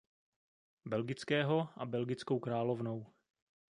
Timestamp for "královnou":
2.39-3.05